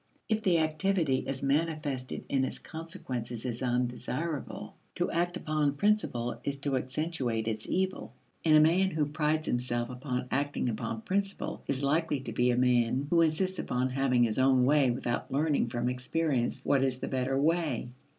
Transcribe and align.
If 0.27 0.41
the 0.41 0.57
activity 0.57 1.27
as 1.27 1.43
manifested 1.43 2.23
in 2.27 2.43
its 2.43 2.57
consequences 2.57 3.45
is 3.45 3.61
undesirable, 3.61 4.75
to 4.95 5.11
act 5.11 5.37
upon 5.37 5.75
principle 5.75 6.41
is 6.43 6.57
to 6.61 6.75
accentuate 6.75 7.47
its 7.47 7.69
evil. 7.69 8.11
And 8.43 8.57
a 8.57 8.61
man 8.61 8.89
who 8.89 9.05
prides 9.05 9.45
himself 9.45 9.91
upon 9.91 10.25
acting 10.31 10.69
upon 10.69 11.01
principle 11.03 11.61
is 11.67 11.83
likely 11.83 12.19
to 12.21 12.33
be 12.33 12.49
a 12.49 12.57
man 12.57 13.05
who 13.11 13.21
insists 13.21 13.59
upon 13.59 13.89
having 13.91 14.23
his 14.23 14.39
own 14.39 14.65
way 14.65 14.89
without 14.89 15.31
learning 15.31 15.67
from 15.67 15.87
experience 15.87 16.65
what 16.65 16.83
is 16.83 16.97
the 16.97 17.07
better 17.07 17.39
way. 17.39 17.91